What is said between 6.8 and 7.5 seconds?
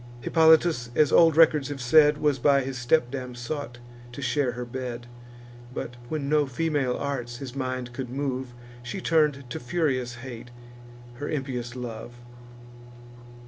arts